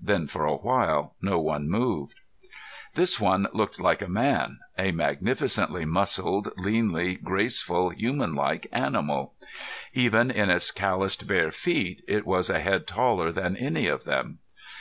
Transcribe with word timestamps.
Then 0.00 0.28
for 0.28 0.46
a 0.46 0.54
while 0.54 1.16
no 1.20 1.40
one 1.40 1.68
moved. 1.68 2.20
This 2.94 3.18
one 3.18 3.48
looked 3.52 3.80
like 3.80 4.02
a 4.02 4.08
man, 4.08 4.60
a 4.78 4.92
magnificently 4.92 5.84
muscled, 5.84 6.52
leanly 6.56 7.20
graceful, 7.20 7.90
humanlike 7.90 8.68
animal. 8.70 9.34
Even 9.92 10.30
in 10.30 10.48
its 10.48 10.70
callused 10.70 11.26
bare 11.26 11.50
feet, 11.50 12.04
it 12.06 12.24
was 12.24 12.48
a 12.48 12.60
head 12.60 12.86
taller 12.86 13.32
than 13.32 13.56
any 13.56 13.88
of 13.88 14.04
them. 14.04 14.38